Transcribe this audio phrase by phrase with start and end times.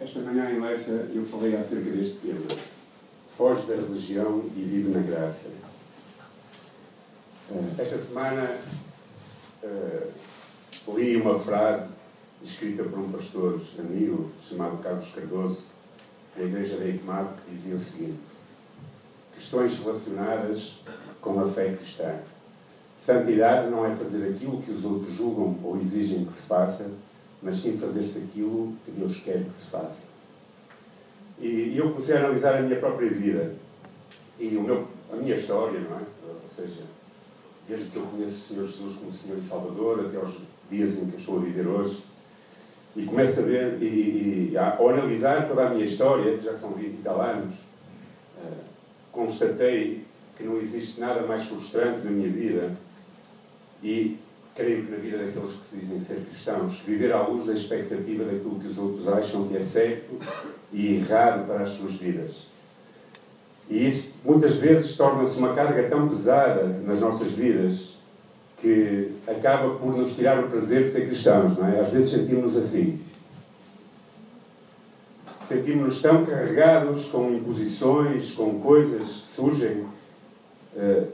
[0.00, 2.46] Esta manhã em Leça eu falei acerca deste tema.
[3.36, 5.50] Foge da religião e vive na graça.
[7.50, 8.56] Eh, esta semana
[9.62, 12.00] uh, li uma frase
[12.42, 15.64] escrita por um pastor amigo chamado Carlos Cardoso,
[16.34, 18.38] da Igreja de Eikmar, que dizia o seguinte:
[19.34, 20.80] Questões relacionadas
[21.20, 22.14] com a fé cristã.
[22.96, 26.90] Santidade não é fazer aquilo que os outros julgam ou exigem que se faça,
[27.42, 30.08] mas sim fazer-se aquilo que Deus quer que se faça.
[31.40, 33.54] E, eu comecei a analisar a minha própria vida
[34.38, 36.02] e o meu, a minha história, não é?
[36.28, 36.82] Ou seja,
[37.68, 40.38] desde que eu conheço o Senhor Jesus como Senhor e Salvador até aos
[40.70, 42.04] dias em que estou a viver hoje.
[42.96, 46.72] E começo a ver e, e ao analisar toda a minha história, que já são
[46.72, 47.54] 20 e tal anos,
[48.36, 48.64] uh,
[49.12, 50.04] constatei
[50.36, 52.76] que não existe nada mais frustrante na minha vida
[53.82, 54.18] e
[54.54, 58.24] creio que na vida daqueles que se dizem ser cristãos, viver à luz da expectativa
[58.24, 60.18] daquilo que os outros acham que é certo
[60.72, 62.48] e errado para as suas vidas.
[63.68, 68.00] E isso muitas vezes torna-se uma carga tão pesada nas nossas vidas
[68.56, 71.80] que acaba por nos tirar o prazer de ser cristãos, não é?
[71.80, 73.00] Às vezes sentimos-nos assim.
[75.40, 79.86] Sentimos-nos tão carregados com imposições, com coisas que surgem,
[80.76, 81.04] eh,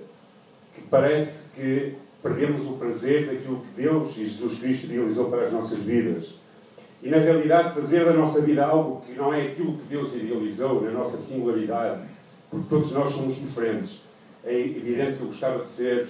[0.75, 5.53] que parece que perdemos o prazer daquilo que Deus e Jesus Cristo idealizou para as
[5.53, 6.37] nossas vidas.
[7.03, 10.83] E na realidade, fazer da nossa vida algo que não é aquilo que Deus idealizou,
[10.83, 12.03] na nossa singularidade,
[12.51, 14.03] porque todos nós somos diferentes.
[14.45, 16.09] É evidente que eu gostava de ser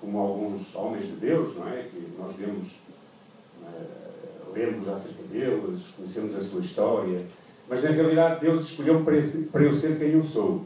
[0.00, 1.84] como alguns homens de Deus, não é?
[1.84, 2.80] Que nós vemos,
[3.62, 7.26] uh, lemos acerca deles, conhecemos a sua história,
[7.68, 10.64] mas na realidade Deus escolheu para eu ser quem eu sou.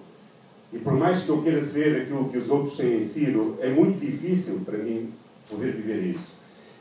[0.72, 3.98] E por mais que eu queira ser aquilo que os outros têm sido, é muito
[3.98, 5.12] difícil para mim
[5.48, 6.34] poder viver isso.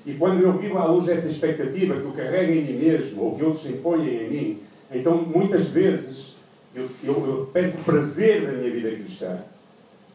[0.06, 3.36] E quando eu vivo à luz dessa expectativa que eu carrego em mim mesmo, ou
[3.36, 4.60] que outros impõem em mim,
[4.92, 6.36] então muitas vezes
[6.74, 9.40] eu, eu, eu perco o prazer da minha vida cristã,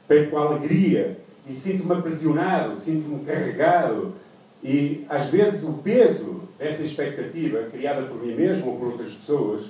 [0.07, 1.19] perco a alegria
[1.49, 4.15] e sinto-me aprisionado, sinto-me carregado.
[4.63, 9.65] E às vezes o peso dessa expectativa, criada por mim mesmo ou por outras pessoas,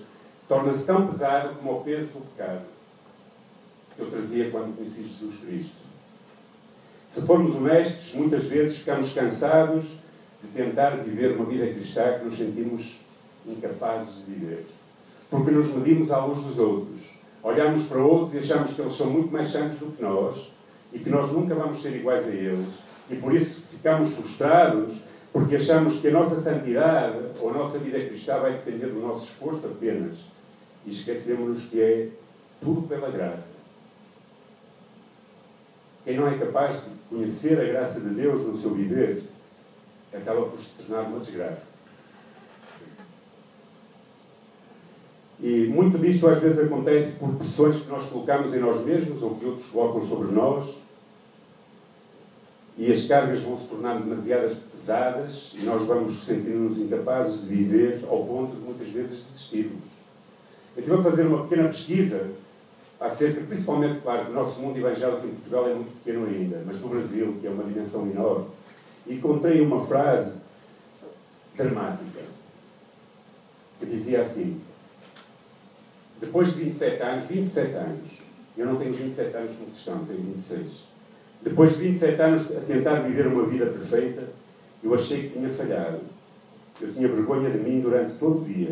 [0.46, 2.73] torna-se tão pesado como o peso do pecado
[3.96, 5.76] que eu trazia quando conheci Jesus Cristo.
[7.06, 9.84] Se formos honestos, muitas vezes ficamos cansados
[10.42, 13.00] de tentar viver uma vida cristã que nos sentimos
[13.46, 14.66] incapazes de viver.
[15.30, 17.00] Porque nos medimos à luz dos outros.
[17.42, 20.50] Olhamos para outros e achamos que eles são muito mais santos do que nós
[20.92, 22.68] e que nós nunca vamos ser iguais a eles.
[23.10, 27.98] E por isso ficamos frustrados porque achamos que a nossa santidade ou a nossa vida
[27.98, 30.18] cristã vai depender do nosso esforço apenas.
[30.86, 32.08] E esquecemos que é
[32.60, 33.63] tudo pela graça.
[36.04, 39.22] Quem não é capaz de conhecer a graça de Deus no seu viver,
[40.12, 41.72] acaba por se tornar uma desgraça.
[45.40, 49.34] E muito disto às vezes acontece por pressões que nós colocamos em nós mesmos ou
[49.36, 50.76] que outros colocam sobre nós.
[52.76, 58.04] E as cargas vão se tornando demasiadas pesadas e nós vamos sentindo-nos incapazes de viver
[58.08, 59.84] ao ponto de muitas vezes desistirmos.
[60.76, 62.32] Eu estive a fazer uma pequena pesquisa
[63.04, 66.88] acerca, principalmente, claro, do nosso mundo evangélico em Portugal é muito pequeno ainda, mas no
[66.88, 68.46] Brasil, que é uma dimensão enorme,
[69.06, 70.44] e encontrei uma frase
[71.54, 72.22] dramática
[73.78, 74.60] que dizia assim:
[76.18, 78.10] depois de 27 anos, 27 anos,
[78.56, 80.88] eu não tenho 27 anos como cristão, tenho 26.
[81.42, 84.28] Depois de 27 anos a tentar viver uma vida perfeita,
[84.82, 86.00] eu achei que tinha falhado.
[86.80, 88.70] Eu tinha vergonha de mim durante todo o dia.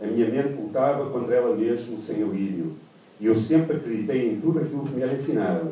[0.00, 2.76] A minha mente lutava contra ela mesmo sem alívio.
[3.22, 5.70] E eu sempre acreditei em tudo aquilo que me era ensinado,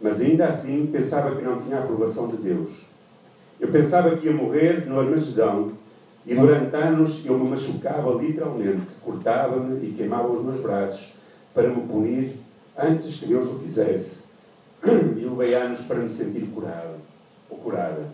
[0.00, 2.86] mas ainda assim pensava que não tinha a aprovação de Deus.
[3.60, 5.70] Eu pensava que ia morrer no Armagedão
[6.26, 11.14] e durante anos eu me machucava literalmente, cortava-me e queimava os meus braços
[11.54, 12.32] para me punir
[12.76, 14.26] antes que Deus o fizesse.
[14.84, 16.96] E levei anos para me sentir curado
[17.48, 18.08] ou curada.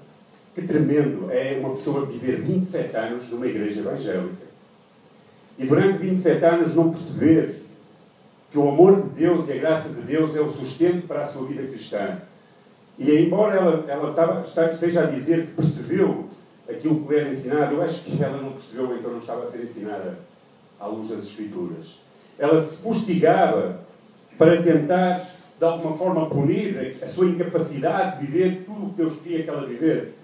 [0.55, 4.45] Que tremendo é uma pessoa viver 27 anos numa igreja evangélica
[5.59, 7.64] e durante 27 anos não perceber
[8.55, 11.27] que o amor de Deus e a graça de Deus é o sustento para a
[11.27, 12.19] sua vida cristã.
[12.97, 16.29] E embora ela, ela estava, esteja a dizer que percebeu
[16.71, 19.47] aquilo que lhe era ensinado, eu acho que ela não percebeu, então não estava a
[19.47, 20.21] ser ensinada
[20.79, 21.99] à luz das Escrituras.
[22.39, 23.81] Ela se fustigava
[24.39, 25.29] para tentar,
[25.59, 29.51] de alguma forma, punir a sua incapacidade de viver tudo o que Deus queria que
[29.51, 30.21] ela vivesse.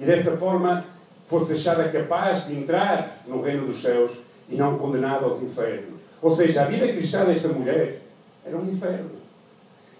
[0.00, 0.86] E dessa forma
[1.26, 4.12] fosse achada capaz de entrar no reino dos céus
[4.48, 5.93] e não condenada aos infernos.
[6.24, 8.00] Ou seja, a vida cristã desta mulher
[8.46, 9.10] era um inferno.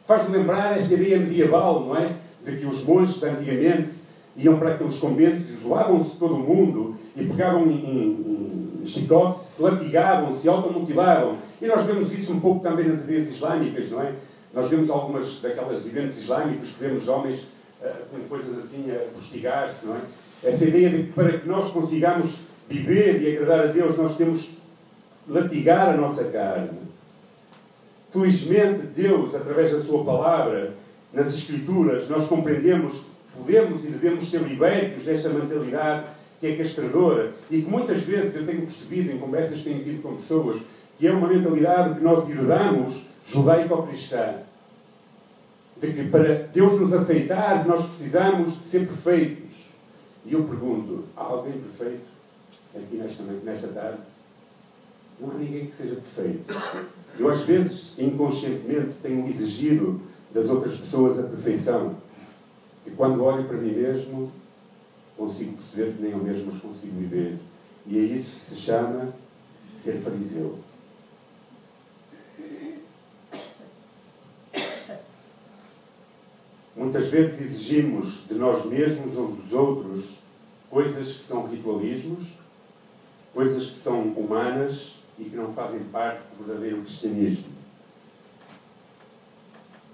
[0.06, 2.16] Faz-me lembrar esta ideia medieval, não é?
[2.42, 3.92] De que os monges antigamente
[4.34, 9.62] iam para aqueles conventos, isolavam-se todo o mundo e pegavam em, em, em chicotes, se
[9.62, 11.36] latigavam, se automutilavam.
[11.60, 14.14] E nós vemos isso um pouco também nas ideias islâmicas, não é?
[14.54, 17.42] Nós vemos algumas daquelas eventos islâmicos que vemos homens
[17.82, 20.00] uh, com coisas assim a fustigar-se, não é?
[20.42, 24.63] Essa ideia de que para que nós consigamos viver e agradar a Deus, nós temos
[25.28, 26.70] latigar a nossa carne.
[28.10, 30.74] Felizmente, Deus, através da Sua palavra,
[31.12, 33.04] nas Escrituras, nós compreendemos,
[33.36, 36.06] podemos e devemos ser libertos desta mentalidade
[36.40, 40.02] que é castradora e que muitas vezes eu tenho percebido em conversas que tenho tido
[40.02, 40.60] com pessoas
[40.98, 44.34] que é uma mentalidade que nós herdamos judaico-cristã.
[45.80, 49.70] De que para Deus nos aceitar, nós precisamos de ser perfeitos.
[50.24, 52.06] E eu pergunto: há alguém perfeito
[52.74, 53.98] aqui nesta, nesta tarde?
[55.20, 56.54] Não há ninguém que seja perfeito.
[57.18, 60.00] Eu, às vezes, inconscientemente, tenho exigido
[60.32, 61.96] das outras pessoas a perfeição.
[62.86, 64.32] E quando olho para mim mesmo,
[65.16, 67.38] consigo perceber que nem eu mesmo os consigo viver.
[67.86, 69.14] E é isso que se chama
[69.72, 70.58] ser fariseu.
[76.76, 80.18] Muitas vezes exigimos de nós mesmos ou dos outros
[80.68, 82.34] coisas que são ritualismos,
[83.32, 87.52] coisas que são humanas e que não fazem parte do verdadeiro cristianismo.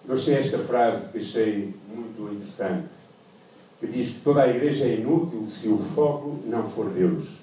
[0.09, 2.95] Eu achei esta frase que achei muito interessante,
[3.79, 7.39] que diz que toda a igreja é inútil se o foco não for Deus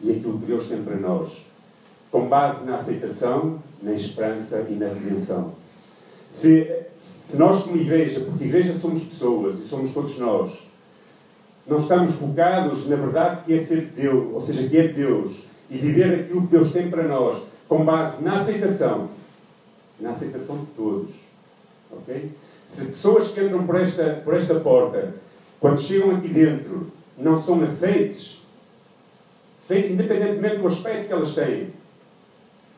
[0.00, 1.46] e aquilo que Deus tem para nós,
[2.10, 5.54] com base na aceitação, na esperança e na redenção.
[6.28, 10.66] Se, se nós, como igreja, porque igreja somos pessoas e somos todos nós,
[11.66, 15.78] não estamos focados na verdade que é ser Deus, ou seja, que é Deus, e
[15.78, 19.08] viver aquilo que Deus tem para nós, com base na aceitação,
[19.98, 21.10] na aceitação de todos.
[21.90, 22.30] Ok?
[22.66, 25.14] Se pessoas que entram por esta, por esta porta,
[25.58, 28.42] quando chegam aqui dentro, não são aceites,
[29.56, 31.72] sem, independentemente do aspecto que elas têm,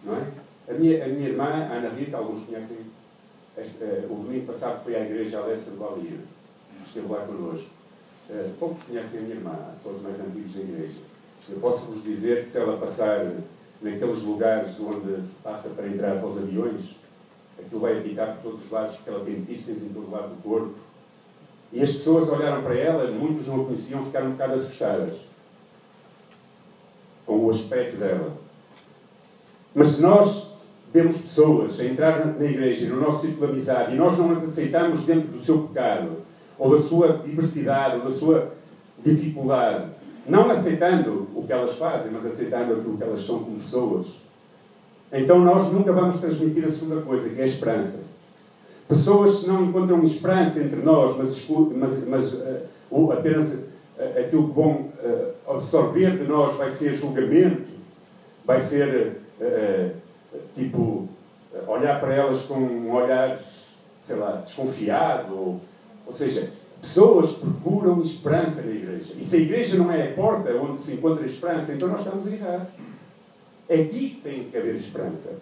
[0.05, 0.23] não é?
[0.69, 2.79] A minha, a minha irmã, a Ana Rita, alguns conhecem,
[4.09, 6.19] o domingo passado foi à igreja Alessa de Valia,
[6.87, 7.71] esteve lá connosco.
[8.31, 11.14] Uh, poucos conhecem a minha irmã, são os mais antigos da igreja.
[11.49, 13.33] Eu posso vos dizer que se ela passar
[13.83, 16.97] naqueles lugares onde se passa para entrar para os aviões,
[17.59, 20.43] aquilo vai apitar por todos os lados, porque ela tem pistas em todo lado do
[20.43, 20.75] corpo.
[21.73, 25.19] E as pessoas olharam para ela, muitos não a conheciam, ficaram um bocado assustadas
[27.27, 28.33] com o aspecto dela.
[29.75, 30.55] Mas se nós
[30.93, 34.45] vemos pessoas a entrar na igreja, no nosso círculo de amizade, e nós não as
[34.45, 36.23] aceitamos dentro do seu pecado,
[36.59, 38.53] ou da sua diversidade, ou da sua
[39.05, 39.91] dificuldade,
[40.27, 44.07] não aceitando o que elas fazem, mas aceitando aquilo que elas são como pessoas,
[45.13, 48.05] então nós nunca vamos transmitir a segunda coisa, que é a esperança.
[48.89, 54.55] Pessoas que não encontram esperança entre nós, mas, mas, mas uh, apenas uh, aquilo que
[54.55, 57.63] vão uh, absorver de nós vai ser julgamento,
[58.45, 59.21] vai ser
[60.55, 61.09] tipo
[61.67, 63.39] olhar para elas com um olhar,
[64.03, 65.61] sei lá, desconfiado, ou,
[66.07, 66.51] ou seja,
[66.85, 69.15] Pessoas procuram esperança na igreja.
[69.19, 72.01] E se a igreja não é a porta onde se encontra a esperança, então nós
[72.01, 72.69] estamos errar.
[73.67, 75.41] É aqui que tem que haver esperança.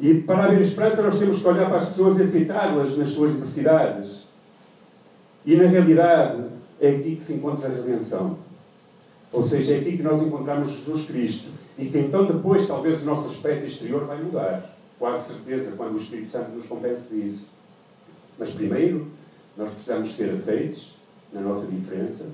[0.00, 3.32] E para haver esperança, nós temos que olhar para as pessoas e aceitá-las nas suas
[3.32, 4.22] diversidades.
[5.44, 6.42] E na realidade,
[6.80, 8.38] é aqui que se encontra a redenção.
[9.30, 11.50] Ou seja, é aqui que nós encontramos Jesus Cristo.
[11.76, 14.74] E que então depois, talvez, o nosso aspecto exterior vai mudar.
[14.98, 17.48] Quase certeza, quando o Espírito Santo nos convence disso.
[18.38, 19.08] Mas primeiro,
[19.56, 20.94] nós precisamos ser aceites
[21.32, 22.30] na nossa diferença,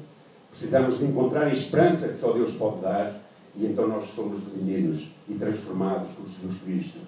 [0.50, 3.14] precisamos de encontrar a esperança que só Deus pode dar
[3.56, 6.98] e então nós somos redimidos e transformados por Jesus Cristo.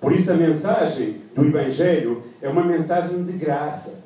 [0.00, 4.02] Por isso a mensagem do Evangelho é uma mensagem de graça,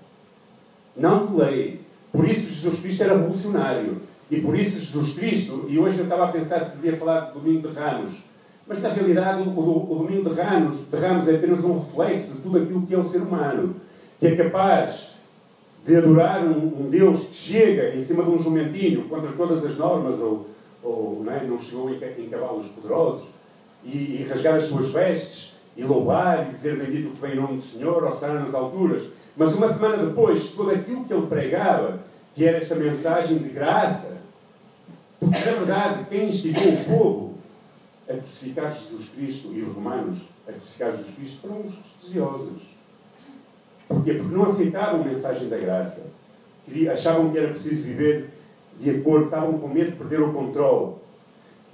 [0.97, 1.81] não de lei.
[2.13, 4.03] Por isso Jesus Cristo era revolucionário.
[4.31, 7.41] E por isso Jesus Cristo, e hoje eu estava a pensar se devia falar do
[7.41, 8.23] Domingo de Ramos,
[8.67, 12.35] mas na realidade o, o, o Domingo de Ramos, de Ramos é apenas um reflexo
[12.35, 13.77] de tudo aquilo que é o ser humano,
[14.21, 15.18] que é capaz
[15.85, 19.77] de adorar um, um, Deus que chega em cima de um jumentinho contra todas as
[19.77, 20.47] normas, ou,
[20.83, 21.45] ou não, é?
[21.45, 23.29] não chegou em, em cavalos poderosos,
[23.85, 27.57] e, e, rasgar as suas vestes, e louvar, e dizer bendito que vem em nome
[27.57, 29.09] do Senhor, ou sana nas alturas.
[29.37, 32.01] Mas uma semana depois, tudo aquilo que ele pregava,
[32.35, 34.21] que era esta mensagem de graça,
[35.19, 37.35] porque na verdade quem instigou o povo
[38.09, 42.78] a crucificar Jesus Cristo e os romanos a crucificar Jesus Cristo foram os religiosos.
[43.89, 44.15] Porquê?
[44.15, 46.13] Porque não aceitavam a mensagem da graça.
[46.93, 48.29] Achavam que era preciso viver
[48.79, 50.95] de acordo, estavam com medo de perder o controle.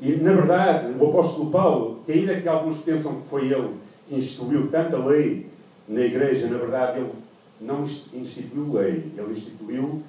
[0.01, 3.71] E, na verdade, o apóstolo Paulo, que ainda que alguns pensam que foi ele
[4.09, 5.47] que instituiu tanta lei
[5.89, 7.11] na igreja, na verdade, ele
[7.61, 10.03] não instituiu lei, ele instituiu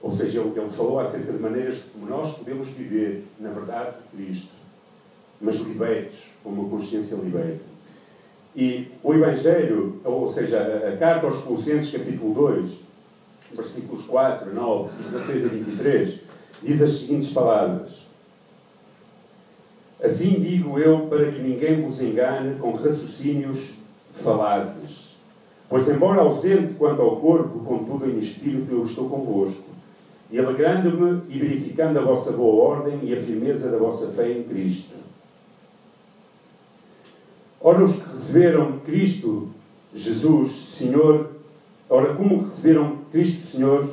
[0.00, 4.16] Ou seja, ele, ele falou acerca de maneiras como nós podemos viver na verdade de
[4.16, 4.52] Cristo,
[5.40, 7.60] mas libertos, com uma consciência liberta.
[8.60, 12.80] E o Evangelho, ou seja, a, carta aos Colossenses, capítulo 2,
[13.54, 16.20] versículos 4, 9, 16 a 23,
[16.64, 18.08] diz as seguintes palavras.
[20.02, 23.76] Assim digo eu para que ninguém vos engane com raciocínios
[24.12, 25.14] falazes.
[25.68, 29.70] Pois, embora ausente quanto ao corpo, contudo em espírito eu estou convosco,
[30.32, 34.42] e alegrando-me e verificando a vossa boa ordem e a firmeza da vossa fé em
[34.42, 35.07] Cristo.
[37.68, 39.48] Ora, os que receberam Cristo,
[39.92, 41.32] Jesus, Senhor,
[41.86, 43.86] ora, como receberam Cristo, Senhor,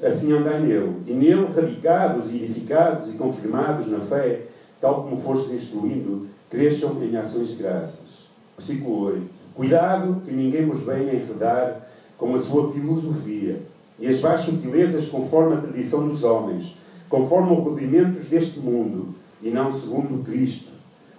[0.00, 4.42] assim andai nele, e nele radicados edificados e confirmados na fé,
[4.80, 8.28] tal como fostes instruindo, cresçam em ações de graças.
[8.56, 9.22] Versículo 8.
[9.56, 13.60] Cuidado que ninguém vos venha enredar com a sua filosofia
[13.98, 19.50] e as vais sutilezas conforme a tradição dos homens, conforme os rudimentos deste mundo, e
[19.50, 20.73] não segundo Cristo.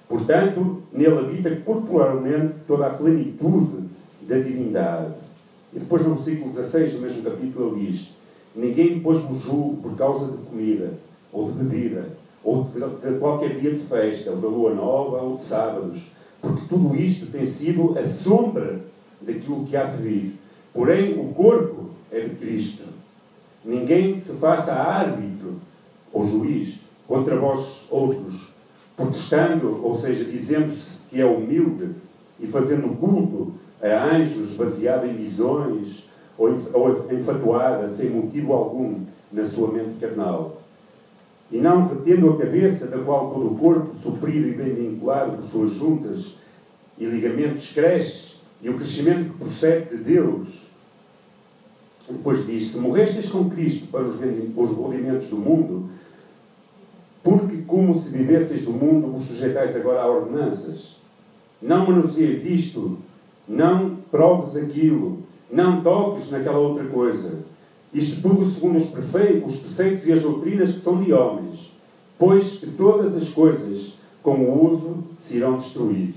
[0.08, 3.86] Portanto, nele habita corporalmente toda a plenitude
[4.22, 5.14] da divindade.
[5.74, 8.16] E depois no versículo 16 do mesmo capítulo ele diz:
[8.56, 10.94] Ninguém depois vos julgue por causa de comida,
[11.34, 12.10] ou de bebida,
[12.44, 16.66] ou de, de qualquer dia de festa, ou da lua nova, ou de sábados, porque
[16.70, 18.80] tudo isto tem sido a sombra
[19.20, 20.34] daquilo que há de vir.
[20.74, 22.84] Porém, o corpo é de Cristo.
[23.64, 25.56] Ninguém se faça árbitro
[26.14, 28.45] ou juiz contra vós outros,
[28.96, 31.90] protestando, ou seja, dizendo-se que é humilde
[32.40, 36.06] e fazendo culto a anjos baseado em visões
[36.38, 36.50] ou
[37.12, 40.62] enfatuada sem motivo algum na sua mente carnal.
[41.52, 45.44] E não retendo a cabeça, da qual todo o corpo, suprido e bem vinculado por
[45.44, 46.36] suas juntas
[46.98, 50.66] e ligamentos, cresce, e o crescimento que procede de Deus.
[52.10, 55.90] Depois diz: Se morrestes com Cristo para os, os rudimentos do mundo,
[57.26, 60.98] porque, como se vivesseis do mundo, vos sujeitais agora a ordenanças.
[61.60, 63.00] Não manuseis isto,
[63.48, 67.40] não proves aquilo, não toques naquela outra coisa.
[67.92, 71.76] Isto tudo segundo os, prefeitos, os preceitos e as doutrinas que são de homens,
[72.20, 76.14] pois que todas as coisas, com o uso, se irão destruir.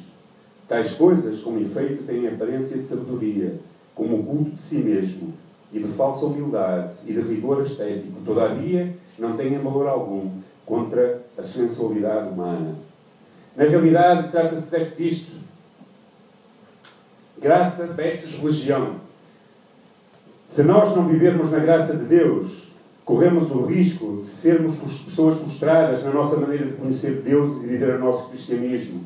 [0.68, 3.58] Tais coisas, com efeito, têm aparência de sabedoria,
[3.94, 5.32] como o culto de si mesmo,
[5.72, 10.30] e de falsa humildade e de rigor estético, todavia não têm valor algum
[10.68, 12.76] contra a sensualidade humana.
[13.56, 15.32] Na realidade, trata-se disto.
[17.40, 18.96] Graça versus religião.
[20.46, 22.68] Se nós não vivermos na graça de Deus,
[23.04, 27.66] corremos o risco de sermos pessoas frustradas na nossa maneira de conhecer Deus e de
[27.66, 29.04] viver o nosso cristianismo.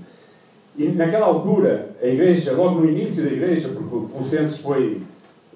[0.77, 5.03] E naquela altura, a igreja, logo no início da igreja, porque o Colossenses foi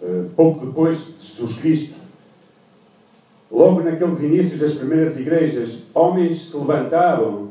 [0.01, 1.96] uh, pouco depois de Jesus Cristo,
[3.51, 7.51] logo naqueles inícios das primeiras igrejas, homens se levantavam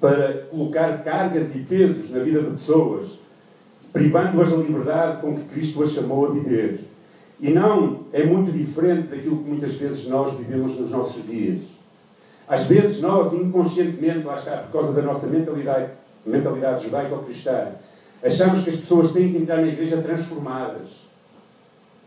[0.00, 3.18] para colocar cargas e pesos na vida de pessoas,
[3.92, 6.80] privando-as da liberdade com que Cristo as chamou a viver.
[7.40, 11.62] E não é muito diferente daquilo que muitas vezes nós vivemos nos nossos dias.
[12.48, 15.90] Às vezes nós, inconscientemente, lá está, por causa da nossa mentalidade,
[16.24, 17.72] mentalidade judaico-cristã,
[18.22, 21.06] achamos que as pessoas têm que entrar na igreja transformadas.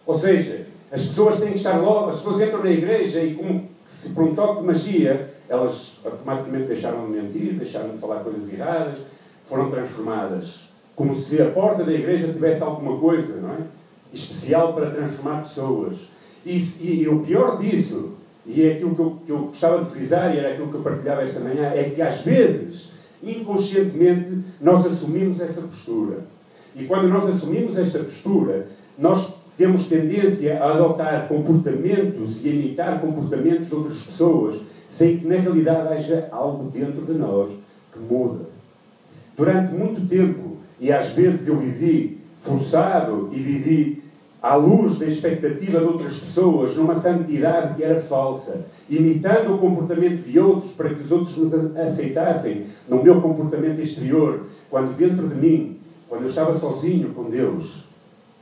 [0.06, 3.70] Ou seja, as pessoas têm que estar logo, as pessoas entram na igreja e, como
[3.86, 8.52] se por um toque de magia, elas automaticamente deixaram de mentir, deixaram de falar coisas
[8.54, 9.00] erradas,
[9.46, 10.70] foram transformadas.
[10.96, 13.58] Como se a porta da igreja tivesse alguma coisa, não é?
[14.14, 16.10] especial para transformar pessoas.
[16.46, 18.14] E, e, e, o pior disso,
[18.46, 20.82] e é aquilo que eu, que eu gostava de frisar, e era aquilo que eu
[20.82, 22.90] partilhava esta manhã, é que às vezes,
[23.24, 26.20] inconscientemente, nós assumimos essa postura.
[26.76, 28.68] E quando nós assumimos esta postura,
[28.98, 35.28] nós temos tendência a adotar comportamentos e a imitar comportamentos de outras pessoas, sem que
[35.28, 37.50] na realidade haja algo dentro de nós
[37.92, 38.46] que muda.
[39.38, 44.04] Durante muito tempo, e às vezes eu vivi forçado e vivi
[44.42, 50.24] à luz da expectativa de outras pessoas, numa santidade que era falsa, imitando o comportamento
[50.24, 55.36] de outros para que os outros nos aceitassem no meu comportamento exterior, quando dentro de
[55.36, 55.78] mim,
[56.10, 57.86] quando eu estava sozinho com Deus,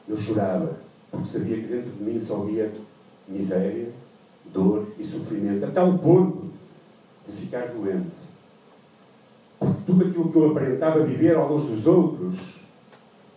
[0.08, 0.78] eu chorava,
[1.12, 2.72] porque sabia que dentro de mim só havia
[3.28, 3.90] miséria,
[4.54, 6.50] dor e sofrimento, a tal ponto
[7.28, 8.18] de ficar doente.
[9.60, 12.60] Porque tudo aquilo que eu aparentava viver à luz dos outros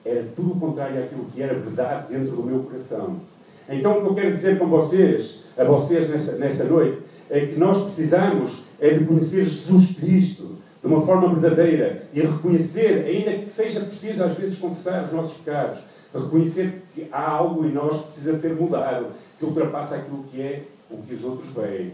[0.04, 3.20] era tudo o contrário àquilo que era verdade dentro do meu coração.
[3.68, 7.58] Então, o que eu quero dizer com vocês, a vocês nesta, nesta noite, é que
[7.58, 10.51] nós precisamos é de conhecer Jesus Cristo
[10.82, 15.38] de uma forma verdadeira e reconhecer, ainda que seja preciso às vezes confessar os nossos
[15.38, 15.78] pecados,
[16.12, 19.06] reconhecer que há algo em nós que precisa ser mudado,
[19.38, 21.92] que ultrapassa aquilo que é o que os outros veem.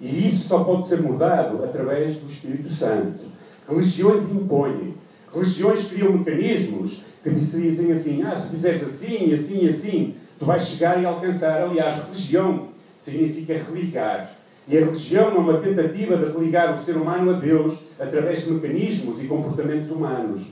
[0.00, 3.24] E isso só pode ser mudado através do Espírito Santo.
[3.68, 4.94] Religiões impõem.
[5.34, 11.02] Religiões criam mecanismos que dizem assim: ah, se fizeres assim, assim, assim, tu vais chegar
[11.02, 11.60] e alcançar.
[11.62, 14.37] Aliás, religião significa religar.
[14.68, 18.50] E a religião é uma tentativa de religar o ser humano a Deus através de
[18.52, 20.42] mecanismos e comportamentos humanos.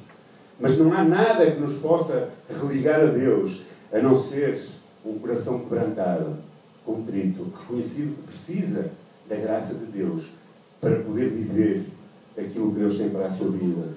[0.58, 4.58] Mas não há nada que nos possa religar a Deus a não ser
[5.04, 6.36] um coração quebrantado,
[6.84, 8.90] contrito, reconhecido que precisa
[9.28, 10.30] da graça de Deus
[10.80, 11.84] para poder viver
[12.38, 13.88] aquilo que Deus tem para a sua vida.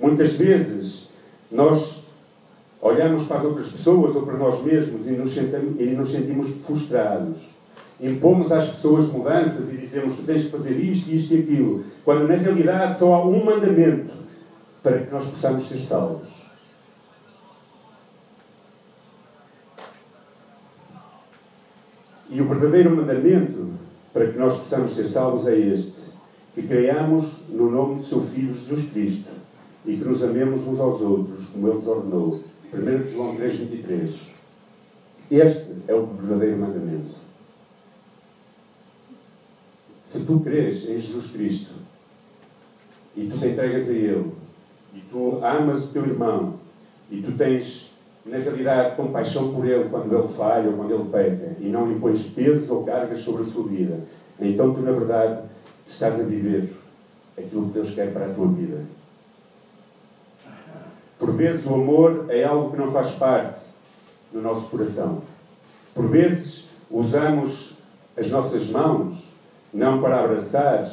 [0.00, 1.10] Muitas vezes
[1.50, 2.06] nós
[2.80, 7.38] olhamos para as outras pessoas ou para nós mesmos e nos, sentimos, frustrados.
[8.02, 12.26] Impomos às pessoas mudanças e dizemos tu tens que fazer isto, isto e aquilo, quando
[12.26, 14.12] na realidade só há um mandamento
[14.82, 16.42] para que nós possamos ser salvos.
[22.28, 23.74] E o verdadeiro mandamento
[24.12, 26.10] para que nós possamos ser salvos é este:
[26.56, 29.30] que creiamos no nome do seu Filho Jesus Cristo
[29.86, 32.40] e que nos amemos uns aos outros, como Ele nos ordenou.
[32.74, 34.10] 1 João 3,23.
[35.30, 37.31] Este é o verdadeiro mandamento.
[40.12, 41.72] Se tu crês em Jesus Cristo
[43.16, 44.30] e tu te entregas a Ele
[44.94, 46.56] e tu amas o teu irmão
[47.10, 47.94] e tu tens,
[48.26, 52.26] na realidade, compaixão por ele quando ele falha ou quando ele peca e não impões
[52.26, 54.00] pesos ou cargas sobre a sua vida,
[54.38, 55.44] então tu, na verdade,
[55.86, 56.70] estás a viver
[57.38, 58.82] aquilo que Deus quer para a tua vida.
[61.18, 63.62] Por vezes o amor é algo que não faz parte
[64.30, 65.22] do nosso coração.
[65.94, 67.78] Por vezes usamos
[68.14, 69.31] as nossas mãos
[69.72, 70.90] não para abraçar,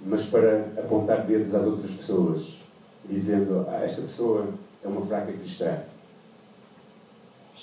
[0.00, 2.60] mas para apontar dedos às outras pessoas
[3.04, 4.48] dizendo: ah, esta pessoa
[4.82, 5.78] é uma fraca cristã.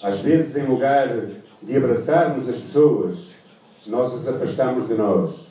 [0.01, 1.07] Às vezes, em lugar
[1.61, 3.31] de abraçarmos as pessoas,
[3.85, 5.47] nós as afastamos de nós.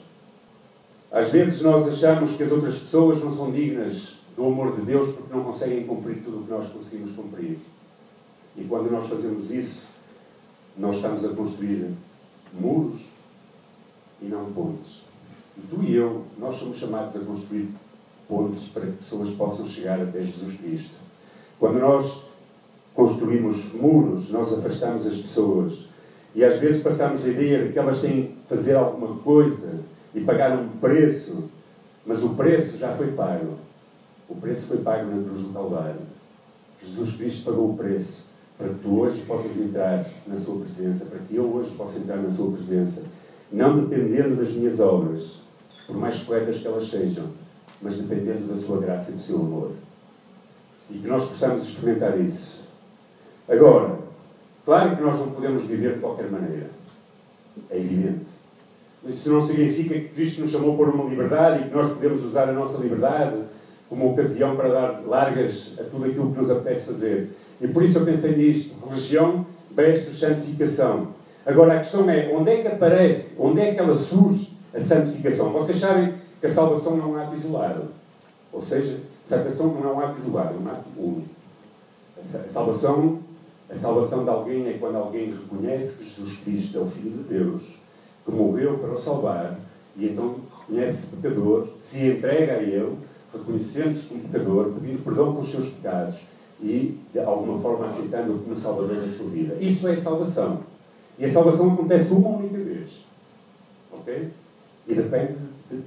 [1.10, 5.12] Às vezes, nós achamos que as outras pessoas não são dignas do amor de Deus
[5.12, 7.58] porque não conseguem cumprir tudo o que nós conseguimos cumprir.
[8.56, 9.84] E quando nós fazemos isso,
[10.76, 11.90] nós estamos a construir
[12.52, 13.15] muros
[14.20, 15.02] e não pontes.
[15.56, 17.68] E tu e eu, nós somos chamados a construir
[18.28, 20.94] pontes para que pessoas possam chegar até Jesus Cristo.
[21.58, 22.24] Quando nós
[22.94, 25.88] construímos muros, nós afastamos as pessoas
[26.34, 29.80] e às vezes passamos a ideia de que elas têm que fazer alguma coisa
[30.14, 31.50] e pagar um preço,
[32.04, 33.54] mas o preço já foi pago.
[34.28, 36.00] O preço foi pago na cruz do Calvário.
[36.82, 38.26] Jesus Cristo pagou o preço
[38.58, 42.16] para que tu hoje possas entrar na Sua presença, para que eu hoje possa entrar
[42.16, 43.04] na Sua presença,
[43.52, 45.40] não dependendo das minhas obras,
[45.86, 47.26] por mais corretas que elas sejam,
[47.80, 49.72] mas dependendo da sua graça e do seu amor.
[50.90, 52.68] E que nós possamos experimentar isso.
[53.48, 53.98] Agora,
[54.64, 56.70] claro que nós não podemos viver de qualquer maneira.
[57.70, 58.30] É evidente.
[59.02, 62.24] Mas isso não significa que Cristo nos chamou por uma liberdade e que nós podemos
[62.24, 63.36] usar a nossa liberdade
[63.88, 67.30] como ocasião para dar largas a tudo aquilo que nos apetece fazer.
[67.60, 71.14] E por isso eu pensei nisto: religião versus santificação.
[71.46, 75.52] Agora a questão é: onde é que aparece, onde é que ela surge a santificação?
[75.52, 77.84] Vocês sabem que a salvação não é um ato isolado.
[78.52, 81.28] Ou seja, salvação não é um ato isolado, é um ato único.
[82.18, 83.20] A salvação,
[83.70, 87.22] a salvação de alguém é quando alguém reconhece que Jesus Cristo é o Filho de
[87.24, 87.62] Deus,
[88.24, 89.56] que morreu para o salvar,
[89.96, 92.96] e então reconhece-se pecador, se entrega a Ele,
[93.32, 96.20] reconhecendo-se como pecador, pedindo perdão pelos seus pecados
[96.60, 99.56] e, de alguma forma, aceitando-o como Salvador da sua vida.
[99.60, 100.75] Isso é salvação.
[101.18, 102.90] E a salvação acontece uma única vez.
[103.92, 104.28] Ok?
[104.86, 105.36] E depende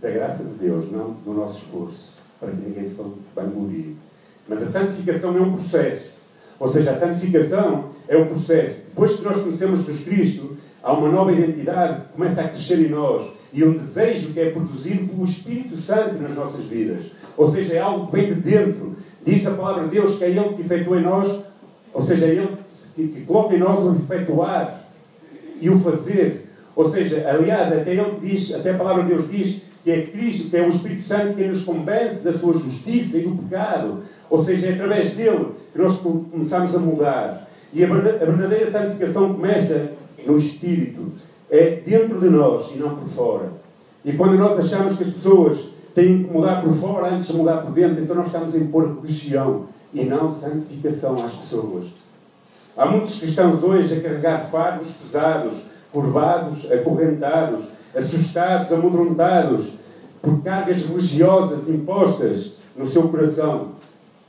[0.02, 3.02] da graça de Deus, não do nosso esforço, para que ninguém se
[3.36, 3.96] vanguardie.
[4.48, 6.14] Mas a santificação é um processo.
[6.60, 8.88] Ou seja, a santificação é um processo.
[8.90, 12.90] Depois que nós conhecemos Jesus Cristo, há uma nova identidade que começa a crescer em
[12.90, 17.12] nós e um desejo que é produzido pelo Espírito Santo nas nossas vidas.
[17.38, 18.96] Ou seja, é algo que vem de dentro.
[19.24, 21.44] Diz a palavra de Deus que é Ele que efetua em nós,
[21.94, 22.58] ou seja, é Ele
[22.96, 24.79] que, que coloca em nós o efetuar
[25.62, 26.48] e o fazer.
[26.76, 30.50] Ou seja, aliás, até Ele diz, até a palavra de Deus diz que é Cristo,
[30.50, 34.00] que é o Espírito Santo que nos convence da sua justiça e do pecado.
[34.30, 37.50] Ou seja, é através dele que nós começamos a mudar.
[37.74, 39.92] E a verdadeira santificação começa
[40.26, 41.12] no Espírito.
[41.50, 43.52] É dentro de nós e não por fora.
[44.06, 47.58] E quando nós achamos que as pessoas têm que mudar por fora antes de mudar
[47.58, 51.88] por dentro, então nós estamos a impor religião e não santificação às pessoas.
[52.80, 59.74] Há muitos cristãos hoje a carregar fardos pesados, curvados, acorrentados, assustados, amedrontados,
[60.22, 63.72] por cargas religiosas impostas no seu coração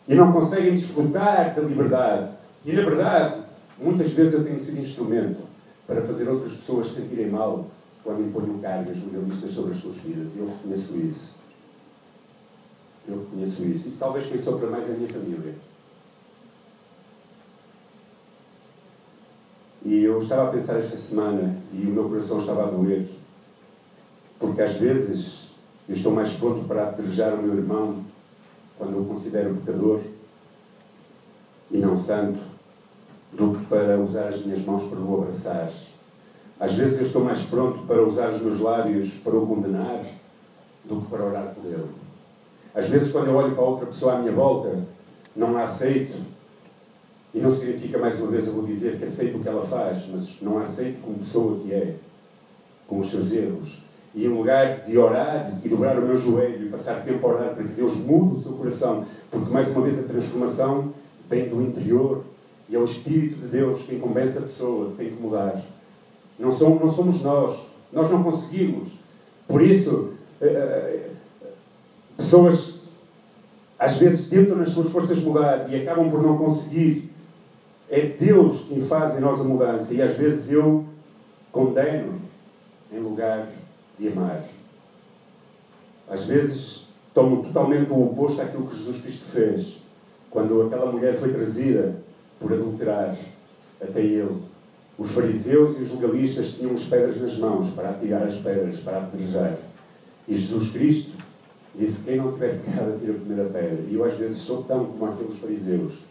[0.09, 2.33] e não conseguem desfrutar da liberdade.
[2.65, 3.39] E na verdade,
[3.81, 5.43] muitas vezes eu tenho sido instrumento
[5.87, 7.67] para fazer outras pessoas se sentirem mal
[8.03, 10.35] quando imponham cargas legalistas sobre as suas vidas.
[10.35, 11.37] E eu reconheço isso.
[13.09, 13.87] Eu reconheço isso.
[13.87, 15.70] Isso talvez quem sofra mais é a minha família.
[19.91, 23.09] E eu estava a pensar esta semana e o meu coração estava a doer,
[24.39, 25.51] porque às vezes
[25.89, 28.05] eu estou mais pronto para apedrejar o meu irmão
[28.79, 29.99] quando o considero pecador
[31.73, 32.39] e não santo,
[33.33, 35.69] do que para usar as minhas mãos para o abraçar.
[36.61, 40.05] Às vezes eu estou mais pronto para usar os meus lábios para o condenar
[40.85, 41.91] do que para orar por ele.
[42.73, 44.85] Às vezes, quando eu olho para outra pessoa à minha volta,
[45.35, 46.17] não a aceito
[47.33, 50.09] e não significa, mais uma vez, eu vou dizer que aceito o que ela faz,
[50.11, 51.95] mas não aceito como pessoa que é,
[52.89, 53.83] com os seus erros.
[54.13, 57.55] E em lugar de orar e dobrar o meu joelho e passar tempo a orar
[57.55, 60.93] para que Deus mude o seu coração, porque mais uma vez a transformação
[61.29, 62.25] vem do interior
[62.69, 65.63] e é o Espírito de Deus quem convence a pessoa que tem que mudar.
[66.37, 67.61] Não somos, não somos nós.
[67.93, 68.89] Nós não conseguimos.
[69.47, 71.11] Por isso, eh, eh,
[72.17, 72.81] pessoas
[73.79, 77.10] às vezes tentam nas suas forças mudar e acabam por não conseguir
[77.91, 80.85] é Deus quem faz em nós a mudança e às vezes eu
[81.51, 82.21] condeno
[82.93, 83.49] em lugar
[83.99, 84.45] de amar.
[86.09, 89.83] Às vezes tomo totalmente o oposto àquilo que Jesus Cristo fez
[90.31, 91.97] quando aquela mulher foi trazida
[92.39, 93.17] por adulterar
[93.83, 94.43] até ele.
[94.97, 98.99] Os fariseus e os legalistas tinham as pedras nas mãos para atirar as pedras, para
[98.99, 99.57] apedrejar.
[100.29, 101.17] E Jesus Cristo
[101.75, 103.85] disse: Quem não tiver pecado, atira a primeira pedra.
[103.89, 106.10] E eu às vezes sou tão como aqueles fariseus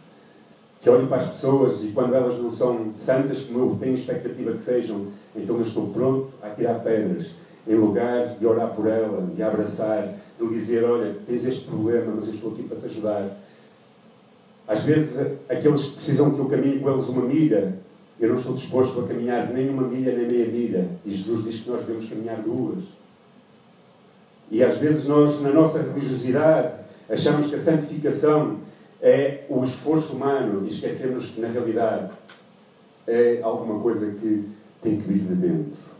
[0.80, 4.52] que olho para as pessoas e quando elas não são santas, como eu tenho expectativa
[4.52, 7.32] que sejam, então eu estou pronto a tirar pedras,
[7.68, 12.28] em lugar de orar por ela, de abraçar, de dizer: Olha, tens este problema, mas
[12.28, 13.38] eu estou aqui para te ajudar.
[14.66, 17.74] Às vezes, aqueles que precisam que eu caminhe com eles uma milha,
[18.18, 20.88] eu não estou disposto a caminhar nem uma milha nem meia milha.
[21.04, 22.84] E Jesus diz que nós devemos caminhar duas.
[24.50, 26.74] E às vezes nós, na nossa religiosidade,
[27.08, 28.58] achamos que a santificação
[29.02, 32.10] é o esforço humano e esquecemos que, na realidade,
[33.06, 34.48] é alguma coisa que
[34.82, 35.90] tem que vir de dentro.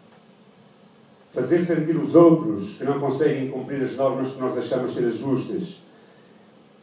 [1.30, 5.16] Fazer sentir os outros que não conseguem cumprir as normas que nós achamos ser as
[5.16, 5.80] justas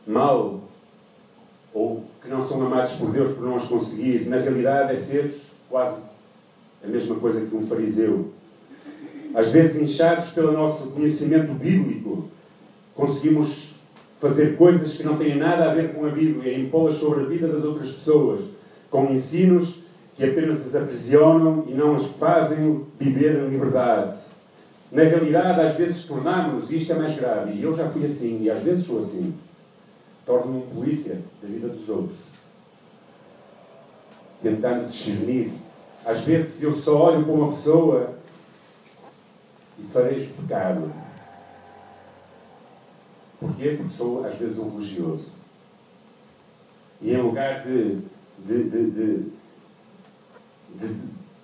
[0.06, 0.62] mal
[1.74, 5.34] ou que não são amados por Deus por não as conseguir, na realidade é ser
[5.70, 6.04] quase
[6.84, 8.32] a mesma coisa que um fariseu.
[9.36, 12.30] Às vezes, inchados pelo nosso conhecimento bíblico,
[12.96, 13.76] conseguimos
[14.20, 17.48] fazer coisas que não têm nada a ver com a Bíblia impô-las sobre a vida
[17.48, 18.42] das outras pessoas,
[18.90, 19.84] com ensinos
[20.16, 24.18] que apenas as aprisionam e não as fazem viver em liberdade.
[24.92, 28.42] Na realidade, às vezes tornamos, e isto é mais grave, e eu já fui assim,
[28.44, 29.36] e às vezes sou assim,
[30.26, 32.18] torno-me polícia da vida dos outros,
[34.42, 35.52] tentando discernir.
[36.06, 38.16] Às vezes eu só olho para uma pessoa
[39.78, 40.92] e farejo pecado
[43.40, 43.76] Porquê?
[43.78, 45.26] Porque sou, às vezes, um religioso.
[47.02, 48.00] E em lugar de,
[48.40, 49.26] de, de,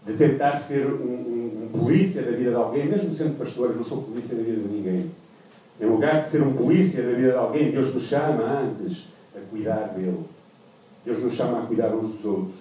[0.05, 4.03] de, tentar ser um, polícia da vida de alguém, mesmo sendo pastor, eu não sou
[4.03, 5.11] polícia da vida de ninguém.
[5.79, 9.39] Em lugar de ser um polícia da vida de alguém, Deus nos chama antes a
[9.49, 10.25] cuidar dele.
[11.05, 12.59] Deus nos chama a cuidar uns dos outros,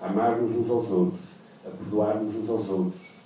[0.00, 1.24] a amar-nos uns aos outros,
[1.66, 3.18] a perdoar-nos uns aos outros.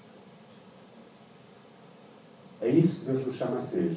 [2.61, 3.97] É isso que Deus nos chama a ser.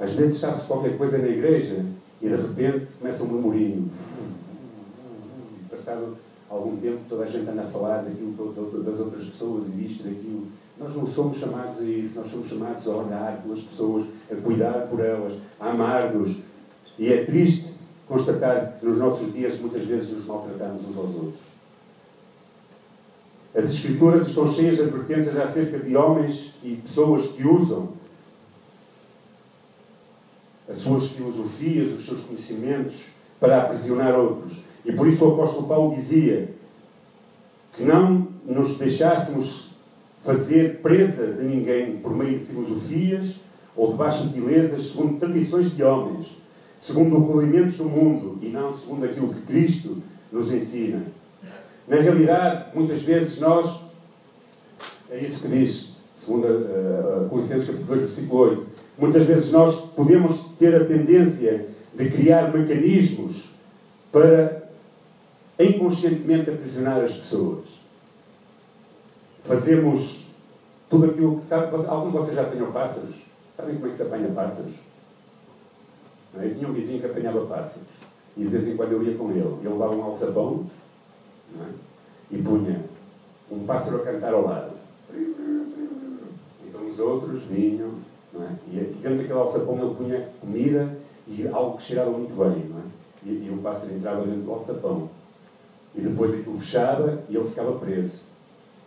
[0.00, 1.84] Às vezes sabe-se qualquer coisa na igreja
[2.22, 3.90] e de repente começa um murmurinho.
[5.70, 6.16] Passado
[6.48, 8.32] algum tempo toda a gente anda a falar daquilo
[8.82, 10.48] das outras pessoas e disto, daquilo.
[10.78, 14.88] Nós não somos chamados a isso, nós somos chamados a olhar pelas pessoas, a cuidar
[14.88, 16.40] por elas, a amar-nos.
[16.98, 21.40] E é triste constatar que nos nossos dias muitas vezes nos maltratamos uns aos outros.
[23.54, 27.99] As Escrituras estão cheias de advertências acerca de homens e pessoas que usam
[30.70, 33.08] as suas filosofias, os seus conhecimentos
[33.40, 34.64] para aprisionar outros.
[34.84, 36.50] E por isso o apóstolo Paulo dizia
[37.76, 39.70] que não nos deixássemos
[40.22, 43.36] fazer presa de ninguém por meio de filosofias
[43.74, 46.38] ou de baixas belezas, segundo tradições de homens,
[46.78, 49.98] segundo rudimentos do mundo e não segundo aquilo que Cristo
[50.30, 51.04] nos ensina.
[51.88, 53.82] Na realidade, muitas vezes nós,
[55.10, 58.66] é isso que diz, segundo a, a, a Colossenses capítulo 2, versículo 8,
[59.00, 63.50] Muitas vezes nós podemos ter a tendência de criar mecanismos
[64.12, 64.68] para
[65.58, 67.64] inconscientemente aprisionar as pessoas.
[69.44, 70.26] Fazemos
[70.90, 71.74] tudo aquilo que sabe.
[71.88, 73.16] Algum de vocês já tenham pássaros?
[73.50, 74.74] Sabem como é que se apanha pássaros?
[76.38, 76.44] É?
[76.44, 77.88] Eu tinha um vizinho que apanhava pássaros.
[78.36, 79.40] E de vez em quando eu ia com ele.
[79.40, 80.66] Ele levava um alçapão
[81.58, 81.64] é?
[82.30, 82.84] e punha
[83.50, 84.72] um pássaro a cantar ao lado.
[86.68, 88.09] Então os outros vinham.
[88.34, 88.52] É?
[88.68, 92.64] E dentro daquele alçapão ele punha comida e algo que cheirava muito bem.
[92.70, 92.82] Não é?
[93.24, 95.08] e, e o pássaro entrava dentro do alçapão.
[95.94, 98.20] E depois aquilo fechava e ele ficava preso.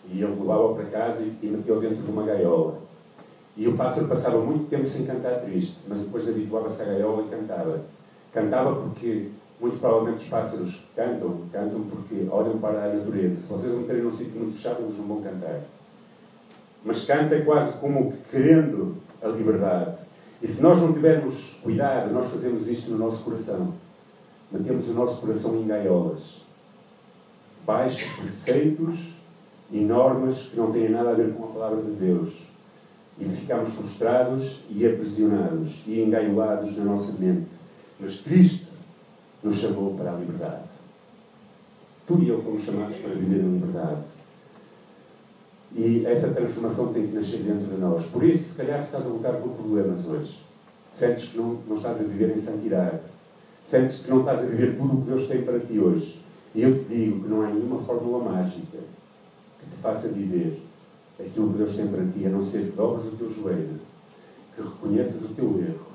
[0.10, 2.80] E ele levava para casa e, e meteu dentro de uma gaiola.
[3.56, 7.30] E o pássaro passava muito tempo sem cantar triste, mas depois habituava-se à gaiola e
[7.30, 7.82] cantava.
[8.32, 9.30] Cantava porque,
[9.60, 13.36] muito provavelmente, os pássaros cantam, cantam porque olham para a natureza.
[13.36, 15.62] Se vocês não meterem num sítio muito fechado, eles não vão cantar.
[16.84, 19.98] Mas canta quase como querendo a liberdade.
[20.42, 23.74] E se nós não tivermos cuidado, nós fazemos isto no nosso coração.
[24.52, 26.44] Metemos o nosso coração em gaiolas.
[27.66, 29.14] Baixos preceitos
[29.72, 32.48] e normas que não têm nada a ver com a palavra de Deus.
[33.18, 37.54] E ficamos frustrados e aprisionados e engaiolados na nossa mente.
[38.00, 38.74] Mas Cristo
[39.42, 40.72] nos chamou para a liberdade.
[42.06, 44.08] Tu e eu fomos chamados para viver em liberdade.
[45.76, 48.06] E essa transformação tem que nascer dentro de nós.
[48.06, 50.44] Por isso, se calhar, estás a lutar por problemas hoje.
[50.92, 53.02] Sentes que não, não estás a viver em santidade.
[53.66, 56.22] Sentes que não estás a viver tudo o que Deus tem para ti hoje.
[56.54, 58.78] E eu te digo que não há nenhuma fórmula mágica
[59.60, 60.62] que te faça viver
[61.20, 63.80] aquilo que Deus tem para ti, a não ser que dobres o teu joelho,
[64.56, 65.88] que reconheças o teu erro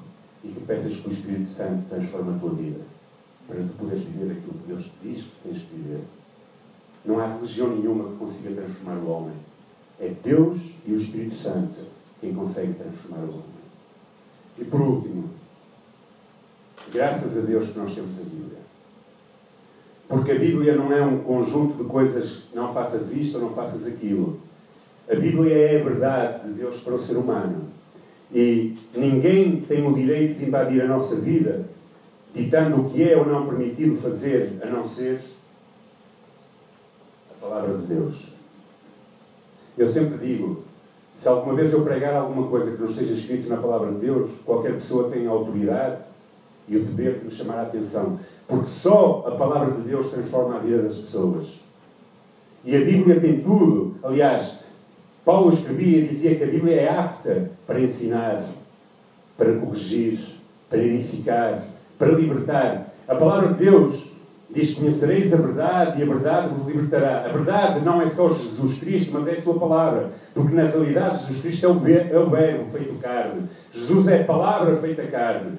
[0.42, 2.80] e que peças que o Espírito Santo transforme a tua vida
[3.48, 6.02] para que poderes viver aquilo que Deus te diz que tens que viver.
[7.04, 9.34] Não há religião nenhuma que consiga transformar o homem.
[10.00, 11.88] É Deus e o Espírito Santo
[12.20, 13.58] quem consegue transformar o homem.
[14.58, 15.30] E por último,
[16.92, 18.58] graças a Deus que nós temos a Bíblia.
[20.08, 23.86] Porque a Bíblia não é um conjunto de coisas, não faças isto ou não faças
[23.86, 24.40] aquilo.
[25.08, 27.68] A Bíblia é a verdade de Deus para o ser humano.
[28.32, 31.66] E ninguém tem o direito de invadir a nossa vida,
[32.34, 35.20] ditando o que é ou não permitido fazer, a não ser
[37.30, 38.37] a palavra de Deus.
[39.78, 40.64] Eu sempre digo:
[41.12, 44.30] se alguma vez eu pregar alguma coisa que não esteja escrito na palavra de Deus,
[44.44, 46.02] qualquer pessoa tem a autoridade
[46.66, 48.18] e o dever de nos chamar a atenção.
[48.46, 51.60] Porque só a palavra de Deus transforma a vida das pessoas.
[52.64, 53.94] E a Bíblia tem tudo.
[54.02, 54.58] Aliás,
[55.24, 58.44] Paulo escrevia e dizia que a Bíblia é apta para ensinar,
[59.36, 60.18] para corrigir,
[60.68, 61.62] para edificar,
[61.98, 62.92] para libertar.
[63.06, 64.08] A palavra de Deus
[64.50, 67.24] diz: Conhecereis a verdade e a verdade vos libertará.
[67.24, 70.10] A verdade não é só Jesus Cristo, mas é a Sua palavra.
[70.34, 73.42] Porque na realidade Jesus Cristo é o, é o Verbo feito carne.
[73.72, 75.58] Jesus é a palavra feita carne.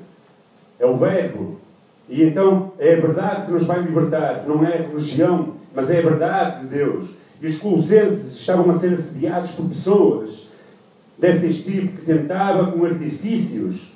[0.80, 1.60] É o Verbo.
[2.08, 4.46] E então é a verdade que nos vai libertar.
[4.48, 7.16] Não é a religião, mas é a verdade de Deus.
[7.42, 10.50] E os colossenses estavam a ser assediados por pessoas
[11.18, 13.94] desse tipo que tentava, com artifícios,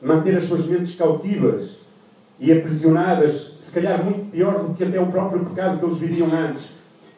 [0.00, 1.85] manter as suas mentes cautivas
[2.38, 6.28] e aprisionadas, se calhar muito pior do que até o próprio pecado que eles viviam
[6.32, 6.72] antes.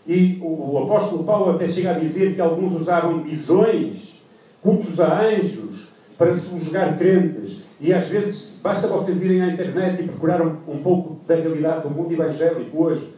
[0.06, 4.22] E o, o apóstolo Paulo até chega a dizer que alguns usavam visões,
[4.62, 7.62] cultos a anjos, para subjugar crentes.
[7.80, 11.82] E às vezes basta vocês irem à internet e procurar um, um pouco da realidade
[11.82, 13.12] do mundo evangélico hoje,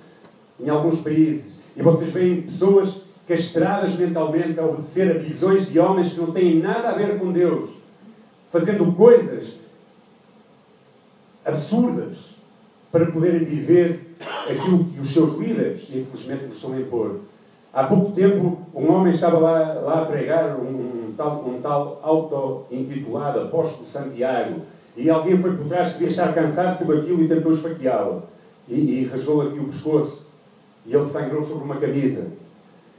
[0.58, 6.12] em alguns países, e vocês veem pessoas castradas mentalmente a obedecer a visões de homens
[6.12, 7.70] que não têm nada a ver com Deus,
[8.50, 9.60] fazendo coisas
[11.50, 12.30] absurdas
[12.90, 14.16] para poderem viver
[14.48, 17.20] aquilo que os seus líderes, infelizmente, lhes estão a impor.
[17.72, 22.00] Há pouco tempo, um homem estava lá, lá a pregar um, um tal, um tal
[22.02, 24.62] auto-intitulado Apóstolo Santiago,
[24.96, 28.24] e alguém foi por trás que devia estar cansado tudo aquilo e tentou esfaqueá-lo.
[28.68, 30.26] E, e rasgou aqui o pescoço.
[30.84, 32.26] E ele sangrou sobre uma camisa.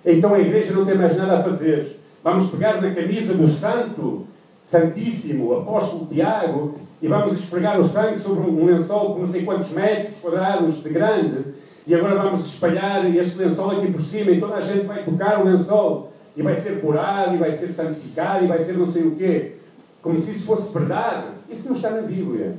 [0.06, 2.00] Então a igreja não tem mais nada a fazer.
[2.24, 4.26] Vamos pegar na camisa do santo,
[4.64, 9.72] santíssimo, apóstolo Tiago, e vamos esfregar o sangue sobre um lençol com não sei quantos
[9.72, 11.46] metros quadrados de grande,
[11.88, 15.42] e agora vamos espalhar este lençol aqui por cima, e toda a gente vai tocar
[15.42, 19.04] o lençol, e vai ser curado, e vai ser santificado, e vai ser não sei
[19.04, 19.54] o quê.
[20.02, 21.28] Como se isso fosse verdade.
[21.50, 22.56] Isso não está na Bíblia.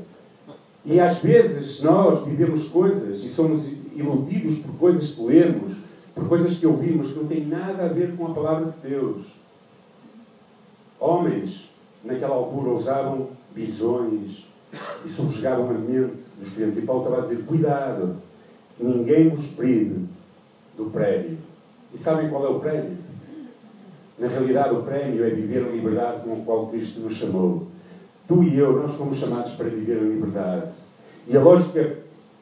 [0.85, 5.77] E às vezes nós vivemos coisas e somos iludidos por coisas que lemos,
[6.15, 9.35] por coisas que ouvimos, que não têm nada a ver com a palavra de Deus.
[10.99, 11.71] Homens,
[12.05, 14.49] naquela altura, usavam visões
[15.05, 16.79] e subjugavam a mente dos clientes.
[16.79, 18.17] E Paulo estava a dizer: cuidado,
[18.79, 20.07] ninguém vos prive
[20.77, 21.39] do prémio.
[21.93, 22.97] E sabem qual é o prémio?
[24.19, 27.67] Na realidade, o prémio é viver a liberdade com a qual Cristo nos chamou.
[28.27, 30.73] Tu e eu, nós fomos chamados para viver a liberdade.
[31.27, 31.99] E a lógica,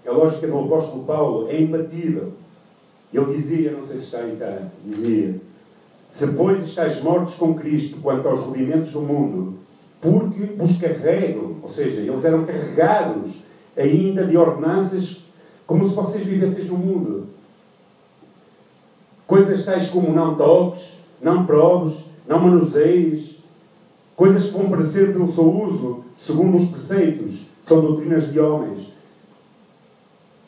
[0.07, 2.35] a lógica do apóstolo Paulo é imbatível.
[3.12, 5.40] Ele dizia, não sei se está aí cá, dizia:
[6.09, 9.60] Se, pois, estáis mortos com Cristo quanto aos rudimentos do mundo,
[10.00, 13.42] porque os carregam, ou seja, eles eram carregados
[13.76, 15.24] ainda de ordenanças
[15.66, 17.26] como se vocês vivessem no mundo.
[19.26, 23.38] Coisas tais como não toques, não proves, não manuseies,
[24.16, 28.92] coisas que vão parecer pelo seu uso, segundo os preceitos, são doutrinas de homens.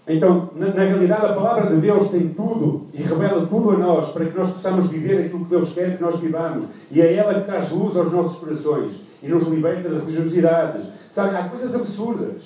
[0.06, 4.10] Então, na, na, realidade, a palavra de Deus tem tudo e revela tudo a nós
[4.10, 6.66] para que nós possamos viver aquilo que Deus quer que nós vivamos.
[6.90, 10.86] E é ela que traz luz aos nossos corações e nos liberta de religiosidades.
[11.12, 12.42] Sabe, há coisas absurdas,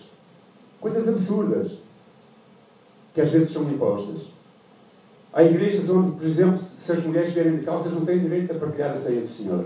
[0.81, 1.79] coisas absurdas,
[3.15, 4.35] que às vezes são impostas.
[5.33, 8.59] Há igrejas onde, por exemplo, se as mulheres vierem de calças, não têm direito a
[8.59, 9.65] partilhar a ceia do Senhor.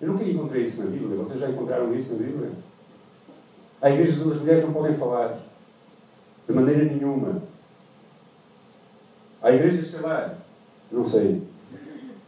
[0.00, 1.16] Eu nunca encontrei isso na Bíblia.
[1.16, 2.50] Vocês já encontraram isso na Bíblia?
[3.80, 5.51] Há igrejas onde as mulheres não podem falar.
[6.52, 7.42] De maneira nenhuma.
[9.40, 10.34] Há igrejas, sei lá,
[10.90, 11.40] não sei.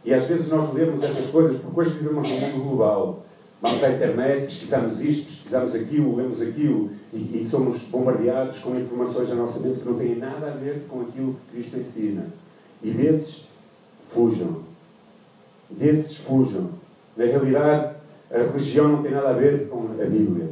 [0.03, 3.23] E às vezes nós lemos essas coisas porque hoje vivemos num mundo global.
[3.61, 9.29] Vamos à internet, pesquisamos isto, pesquisamos aquilo, lemos aquilo e, e, somos bombardeados com informações
[9.29, 12.25] na nossa mente que não têm nada a ver com aquilo que Cristo ensina.
[12.81, 13.47] E desses,
[14.09, 14.63] fujam.
[15.69, 16.71] Desses, fujam.
[17.15, 17.95] Na realidade,
[18.31, 20.49] a religião não tem nada a ver com a Bíblia.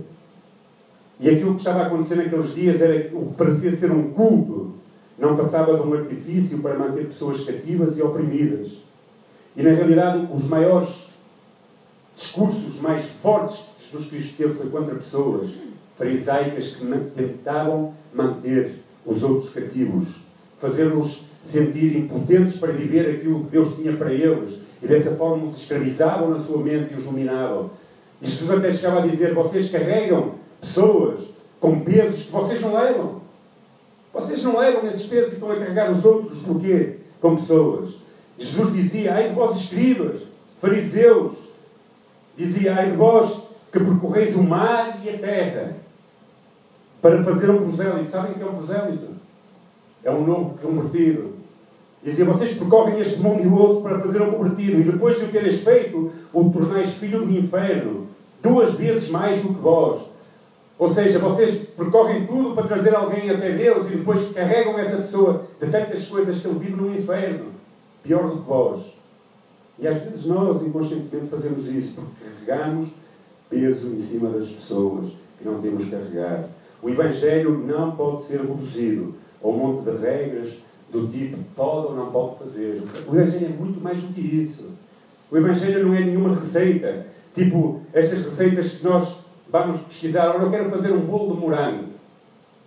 [1.19, 4.73] E aquilo que estava a acontecer naqueles dias era o que parecia ser um culto.
[5.17, 8.77] Não passava de um artifício para manter pessoas cativas e oprimidas.
[9.55, 11.07] E na realidade, os maiores
[12.15, 15.51] discursos mais fortes que Jesus Cristo teve foi contra pessoas
[15.97, 18.71] farisaicas que tentavam manter
[19.05, 20.23] os outros cativos,
[20.59, 25.57] fazê-los sentir impotentes para viver aquilo que Deus tinha para eles e dessa forma os
[25.57, 27.69] escravizavam na sua mente e os dominavam.
[28.21, 31.19] E Jesus até chegava a dizer: Vocês carregam pessoas
[31.59, 33.21] com pesos que vocês não levam.
[34.13, 36.97] Vocês não levam esses pesos e estão a carregar os outros, porquê?
[37.19, 37.95] Com pessoas.
[38.37, 40.21] Jesus dizia: Ai de vós, escribas,
[40.61, 41.49] fariseus,
[42.37, 45.75] dizia: Ai de vós que percorreis o mar e a terra
[47.01, 48.11] para fazer um prosélito.
[48.11, 49.07] Sabem o que é um prosélito?
[50.03, 51.33] É um novo convertido.
[52.03, 55.25] Dizia: Vocês percorrem este mundo e o outro para fazer um convertido, e depois de
[55.25, 58.07] o teres feito, o tornais filho do inferno,
[58.41, 60.12] duas vezes mais do que vós.
[60.83, 65.45] Ou seja, vocês percorrem tudo para trazer alguém até Deus e depois carregam essa pessoa
[65.57, 67.45] de tantas coisas que ele vive no inferno.
[68.03, 68.81] Pior do que vós.
[69.79, 72.11] E às vezes nós, inconscientemente, fazemos isso porque
[72.45, 72.89] carregamos
[73.49, 76.49] peso em cima das pessoas que não temos carregar.
[76.81, 80.57] O Evangelho não pode ser reduzido a um monte de regras
[80.91, 82.83] do tipo pode ou não pode fazer.
[83.07, 84.73] O Evangelho é muito mais do que isso.
[85.31, 87.05] O Evangelho não é nenhuma receita.
[87.33, 89.22] Tipo, estas receitas que nós
[89.53, 91.83] vamos pesquisar, agora eu quero fazer um bolo de morango.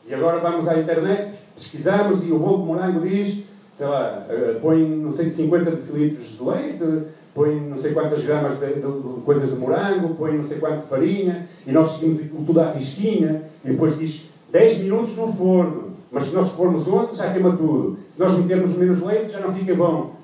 [0.06, 3.42] E agora vamos à internet, pesquisamos e o bolo de morango diz,
[3.74, 7.02] sei lá, eh, põe não sei 50 decilitros de leite,
[7.34, 10.82] põe não sei quantas gramas de, de, de, coisas de morango, põe não sei quanto
[10.82, 15.96] de farinha, e nós seguimos tudo à risquinha, e depois diz 10 minutos no forno.
[16.12, 17.98] Mas se nós formos 11, já queima tudo.
[18.12, 20.14] Se nós metermos menos leite, já não fica bom.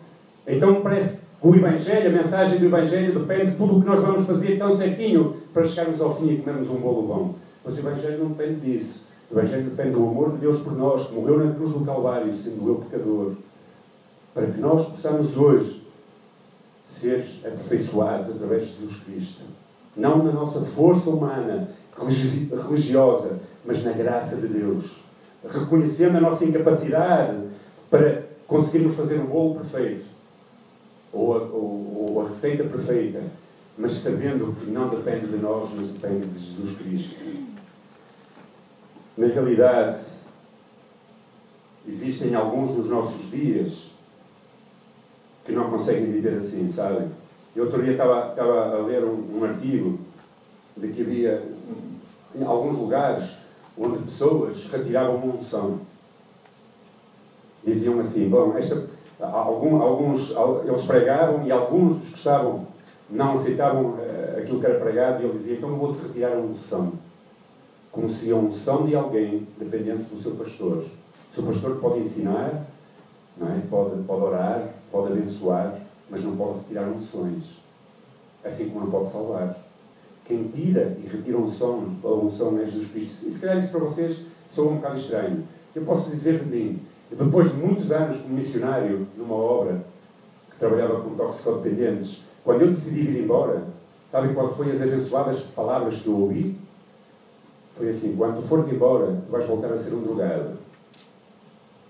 [0.46, 4.24] Então parece o Evangelho, a mensagem do Evangelho depende de tudo o que nós vamos
[4.24, 7.34] fazer tão certinho para chegarmos ao fim e comermos um bolo bom.
[7.64, 9.02] Mas o Evangelho não depende disso.
[9.28, 12.32] O Evangelho depende do amor de Deus por nós, que morreu na cruz do Calvário,
[12.32, 13.32] sendo eu pecador,
[14.32, 15.82] para que nós possamos hoje
[16.80, 19.42] ser aperfeiçoados através de Jesus Cristo.
[19.96, 21.70] Não na nossa força humana,
[22.68, 25.02] religiosa, mas na graça de Deus.
[25.44, 27.36] Reconhecendo a nossa incapacidade
[27.90, 30.11] para conseguirmos fazer um bolo perfeito
[31.12, 33.22] ou a, ou, ou a receita perfeita,
[33.76, 37.16] mas sabendo que não depende de nós, mas depende de Jesus Cristo.
[39.16, 39.98] Na realidade,
[41.86, 43.92] existem alguns dos nossos dias
[45.44, 47.10] que não conseguem viver assim, sabem?
[47.54, 49.98] Eu outro dia estava, estava a ler um, um artigo
[50.76, 51.46] de que havia
[52.34, 53.36] em alguns lugares
[53.76, 55.80] onde pessoas retiravam uma unção.
[57.64, 58.88] Diziam assim, bom, esta,
[59.22, 60.34] Algum, alguns,
[60.66, 62.66] eles pregavam e alguns dos que estavam
[63.08, 66.40] não aceitavam uh, aquilo que era pregado e ele dizia, então eu vou-te retirar a
[66.40, 66.92] unção.
[67.90, 70.78] Como se a unção de alguém dependesse do seu pastor.
[70.78, 72.66] O seu pastor pode ensinar,
[73.36, 73.60] não é?
[73.70, 75.78] pode, pode orar, pode abençoar,
[76.10, 77.60] mas não pode retirar unções.
[78.42, 79.56] Assim como não pode salvar.
[80.24, 83.28] Quem tira e retira unção, a unção é Jesus Cristo.
[83.28, 85.44] E se calhar isso para vocês soa um bocado estranho.
[85.74, 86.80] Eu posso dizer de mim,
[87.16, 89.84] depois de muitos anos como missionário numa obra
[90.50, 93.64] que trabalhava com toxicodependentes, quando eu decidi ir embora,
[94.06, 96.56] sabem quais foram as abençoadas palavras que eu ouvi?
[97.76, 100.58] Foi assim: quando fores embora, tu vais voltar a ser um drogado.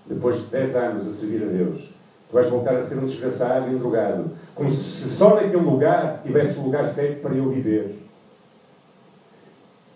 [0.05, 1.93] Depois de 10 anos a servir a Deus,
[2.33, 4.31] Tu vais voltar a ser um desgraçado e um drogado.
[4.55, 7.99] Como se só naquele lugar tivesse o lugar certo para eu viver.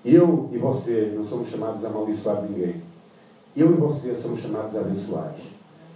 [0.05, 2.83] Eu e você não somos chamados a amaldiçoar ninguém.
[3.57, 5.33] Eu e você somos chamados a abençoar.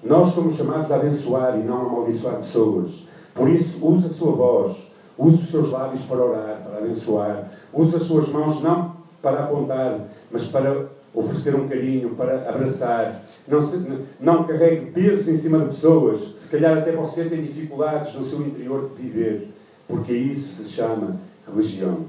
[0.03, 3.07] Nós somos chamados a abençoar e não a amaldiçoar pessoas.
[3.35, 7.51] Por isso, use a sua voz, use os seus lábios para orar, para abençoar.
[7.71, 9.99] Use as suas mãos não para apontar,
[10.31, 13.23] mas para oferecer um carinho, para abraçar.
[13.47, 13.85] Não, se,
[14.19, 18.41] não carregue pesos em cima de pessoas se calhar, até você tem dificuldades no seu
[18.41, 19.49] interior de viver,
[19.87, 21.15] porque isso se chama
[21.47, 22.05] religião.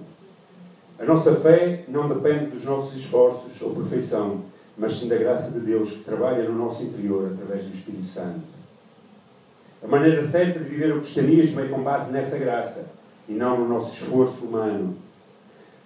[0.98, 5.60] A nossa fé não depende dos nossos esforços ou perfeição, mas sim da graça de
[5.60, 8.62] Deus que trabalha no nosso interior através do Espírito Santo.
[9.82, 12.92] A maneira certa de viver o cristianismo é com base nessa graça
[13.28, 14.96] e não no nosso esforço humano.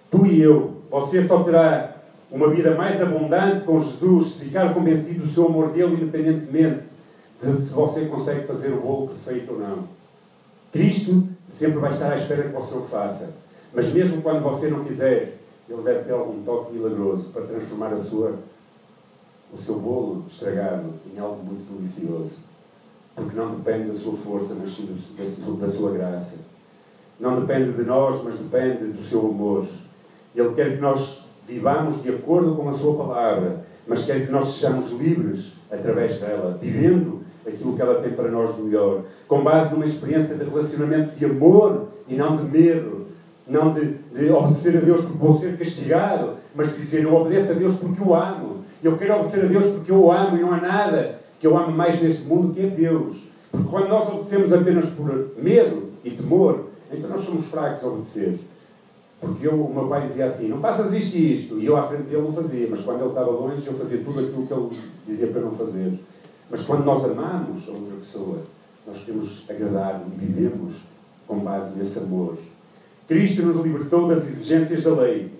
[0.09, 1.97] Tu e eu, você só terá
[2.31, 6.85] uma vida mais abundante com Jesus se ficar convencido do seu amor dele, independentemente
[7.41, 9.87] de se você consegue fazer o bolo perfeito ou não.
[10.71, 13.35] Cristo sempre vai estar à espera que você o faça.
[13.73, 15.37] Mas mesmo quando você não quiser,
[15.69, 18.35] ele deve ter algum toque milagroso para transformar a sua,
[19.51, 22.47] o seu bolo estragado em algo muito delicioso.
[23.15, 24.95] Porque não depende da sua força, mas sim
[25.59, 26.41] da sua graça.
[27.19, 29.65] Não depende de nós, mas depende do seu amor.
[30.35, 34.49] Ele quer que nós vivamos de acordo com a Sua palavra, mas quer que nós
[34.49, 39.73] sejamos livres através dela, vivendo aquilo que ela tem para nós de melhor, com base
[39.73, 43.07] numa experiência de relacionamento de amor e não de medo,
[43.47, 47.53] não de, de obedecer a Deus porque vou ser castigado, mas de dizer eu obedeço
[47.53, 48.46] a Deus porque o amo.
[48.83, 51.57] Eu quero obedecer a Deus porque eu o amo e não há nada que eu
[51.57, 53.17] ame mais neste mundo que é Deus.
[53.51, 58.39] Porque quando nós obedecemos apenas por medo e temor, então nós somos fracos a obedecer.
[59.19, 61.59] Porque eu, o meu pai dizia assim: não faças isto e isto.
[61.59, 62.67] E eu à frente dele não fazia.
[62.69, 65.99] Mas quando ele estava longe, eu fazia tudo aquilo que ele dizia para não fazer.
[66.49, 68.37] Mas quando nós amamos a outra pessoa,
[68.85, 70.81] nós queremos agradar e vivemos
[71.27, 72.37] com base nesse amor.
[73.07, 75.31] Cristo nos libertou das exigências da lei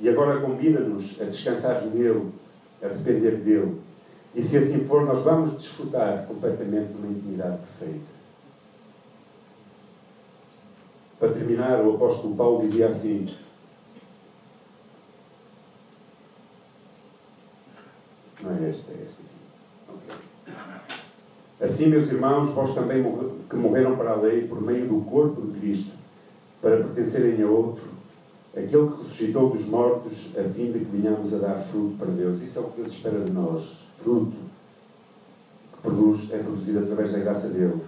[0.00, 2.26] e agora convida-nos a descansar nele,
[2.82, 3.80] a depender dele.
[4.34, 8.20] E se assim for, nós vamos desfrutar completamente de uma intimidade perfeita.
[11.18, 13.28] Para terminar, o apóstolo Paulo dizia assim:
[18.42, 20.06] Não é esta, é esta aqui.
[20.06, 20.30] Okay.
[21.60, 23.04] Assim, meus irmãos, vós também
[23.48, 25.92] que morreram para a lei por meio do corpo de Cristo,
[26.62, 27.99] para pertencerem a outro,
[28.56, 32.42] aquele que ressuscitou dos mortos, a fim de que venhamos a dar fruto para Deus.
[32.42, 33.86] Isso é o que Deus espera de nós.
[34.02, 34.32] Fruto
[35.72, 37.80] que produz, é produzido através da graça dele.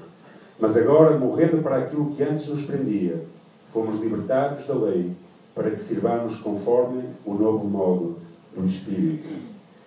[0.58, 3.24] Mas agora, morrendo para aquilo que antes nos prendia,
[3.72, 5.12] fomos libertados da lei
[5.54, 8.18] para que sirvamos conforme o novo modo
[8.56, 9.28] do Espírito.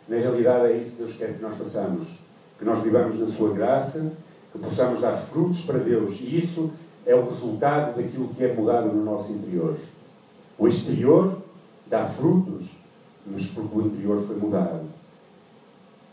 [0.08, 2.20] Na realidade, é isso que Deus quer que nós façamos.
[2.60, 4.14] Que nós vivamos na Sua graça,
[4.52, 6.20] que possamos dar frutos para Deus.
[6.20, 6.72] E isso
[7.06, 9.76] é o resultado daquilo que é mudado no nosso interior.
[10.58, 11.42] O exterior
[11.88, 12.68] dá frutos,
[13.26, 14.86] mas porque o interior foi mudado.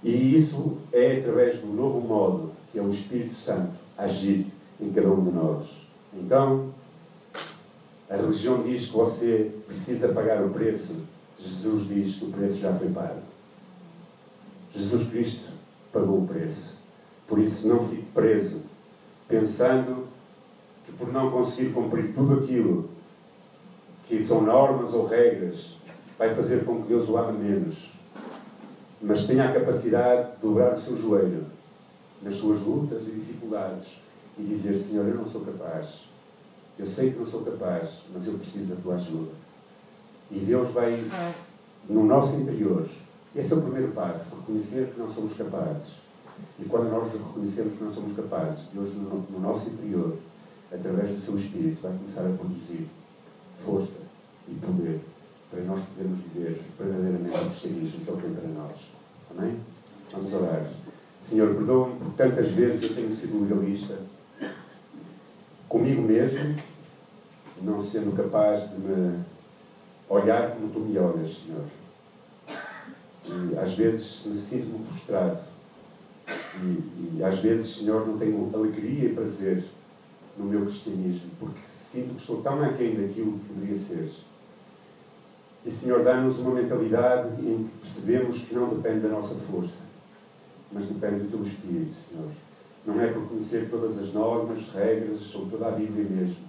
[0.03, 4.47] E isso é através do novo modo, que é o Espírito Santo, agir
[4.80, 5.86] em cada um de nós.
[6.12, 6.70] Então,
[8.11, 11.03] a religião diz que você precisa pagar o preço.
[11.38, 13.20] Jesus diz que o preço já foi pago.
[14.74, 15.51] Jesus Cristo
[15.93, 16.78] pagou o preço.
[17.26, 18.62] Por isso, não fique preso
[19.28, 20.07] pensando
[20.84, 22.90] que por não conseguir cumprir tudo aquilo
[24.07, 25.77] que são normas ou regras,
[26.19, 27.95] vai fazer com que Deus o ame menos.
[29.01, 31.47] Mas tenha a capacidade de dobrar o seu joelho
[32.23, 34.01] nas suas lutas e dificuldades
[34.39, 36.09] e dizer: Senhor, eu não sou capaz.
[36.79, 39.33] Eu sei que não sou capaz, mas eu preciso da tua ajuda.
[40.31, 41.05] E Deus vai
[41.89, 42.87] no nosso interior.
[43.35, 45.95] Esse é o primeiro passo, reconhecer que não somos capazes.
[46.59, 50.17] E quando nós reconhecemos que não somos capazes, Deus no, no nosso interior,
[50.73, 52.89] através do seu Espírito, vai começar a produzir
[53.65, 54.01] força
[54.49, 55.01] e poder
[55.51, 58.91] para nós podermos viver verdadeiramente o cristianismo que Ele tem para nós.
[59.31, 59.61] Amém?
[60.11, 60.67] Vamos orar.
[61.19, 63.99] Senhor, perdoa-me porque tantas vezes eu tenho sido legalista
[65.69, 66.57] comigo mesmo,
[67.61, 69.23] não sendo capaz de me
[70.09, 71.65] olhar como tu me olhas, Senhor.
[73.27, 75.39] E às vezes me sinto-me frustrado.
[76.61, 79.63] E, e às vezes, Senhor, não tenho alegria e prazer
[80.37, 84.11] no meu cristianismo, porque sinto que estou tão aquém daquilo que deveria ser.
[85.64, 89.85] E, Senhor, dá-nos uma mentalidade em que percebemos que não depende da nossa força,
[90.72, 92.30] mas depende do Teu Espírito, Senhor.
[92.85, 96.45] Não é por conhecer todas as normas, regras, ou toda a Bíblia mesmo,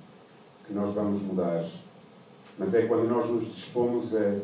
[0.66, 1.64] que nós vamos mudar.
[2.58, 4.38] Mas é quando nós nos dispomos a,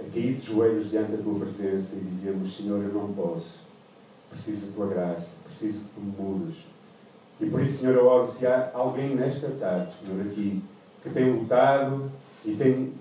[0.00, 3.60] a cair de joelhos diante da Tua presença e dizemos: Senhor, eu não posso.
[4.30, 6.67] preciso da tua graça, preciso que tu me mudes.
[7.40, 10.62] E por isso, Senhor, eu oro se há alguém nesta tarde, Senhor, aqui,
[11.02, 12.10] que tem lutado
[12.44, 12.92] e tem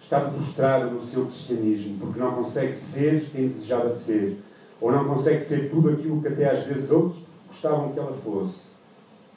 [0.00, 4.38] estado frustrado no seu cristianismo, porque não consegue ser quem desejava ser,
[4.80, 8.78] ou não consegue ser tudo aquilo que até às vezes outros gostavam que ela fosse.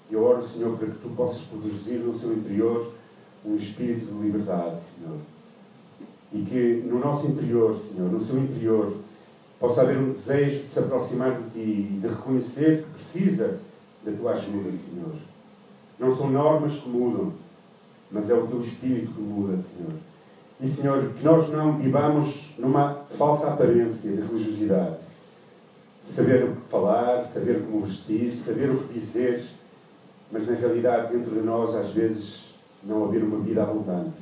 [0.09, 2.91] Eu oro, Senhor, para que tu possas produzir no seu interior
[3.45, 5.17] um espírito de liberdade, Senhor.
[6.33, 8.93] E que no nosso interior, Senhor, no seu interior,
[9.59, 13.59] possa haver um desejo de se aproximar de Ti e de reconhecer que precisa
[14.03, 15.13] da Tua ajuda, Senhor.
[15.99, 17.33] Não são normas que mudam,
[18.11, 19.93] mas é o Teu Espírito que muda, Senhor.
[20.59, 25.05] E, Senhor, que nós não vivamos numa falsa aparência de religiosidade.
[25.99, 29.43] Saber o que falar, saber como vestir, saber o que dizer,
[30.31, 34.19] mas na realidade, dentro de nós, às vezes, não haver uma vida abundante.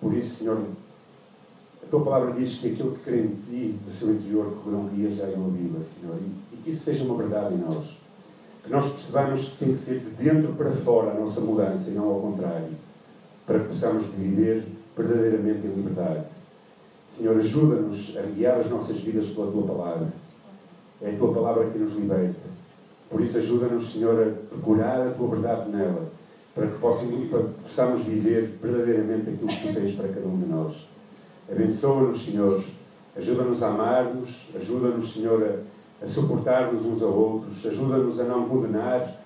[0.00, 0.62] Por isso, Senhor,
[1.82, 5.14] a tua palavra diz que aquilo que crê em ti, do seu interior, correrão rias
[5.14, 6.16] já em uma Senhor.
[6.52, 7.96] E que isso seja uma verdade em nós.
[8.68, 12.08] Nós percebamos que tem que ser de dentro para fora a nossa mudança e não
[12.08, 12.68] ao contrário.
[13.46, 14.64] Para que possamos viver
[14.96, 16.26] verdadeiramente em liberdade.
[17.08, 20.08] Senhor, ajuda-nos a guiar as nossas vidas pela tua palavra.
[21.00, 22.56] É a tua palavra que nos liberta.
[23.08, 26.10] Por isso, ajuda-nos, Senhor, a procurar a tua verdade nela,
[26.54, 30.88] para que possamos viver verdadeiramente aquilo que tu tens para cada um de nós.
[31.50, 32.64] Abençoa-nos, Senhor.
[33.16, 35.75] Ajuda-nos a amar-nos, ajuda-nos, Senhor, a,
[36.06, 39.20] a suportar-nos uns a outros, ajuda-nos a não condenar,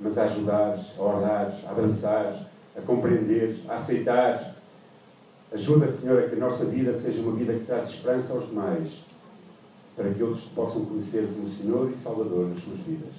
[0.00, 4.56] mas a ajudar, a orar, a abraçar, a compreender, a aceitar.
[5.52, 9.04] Ajuda, Senhor, a que a nossa vida seja uma vida que traz esperança aos demais,
[9.94, 13.14] para que outros possam conhecer como Senhor e Salvador nas suas vidas.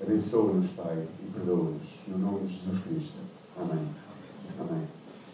[0.00, 1.86] Abençoa-nos, Pai, e perdoa-nos.
[2.06, 3.18] No nome de Jesus Cristo.
[3.58, 3.88] Amém.
[4.58, 4.97] Amém.